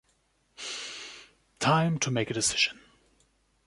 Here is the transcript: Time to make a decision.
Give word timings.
Time 1.59 1.99
to 1.99 2.09
make 2.09 2.31
a 2.31 2.33
decision. 2.33 2.79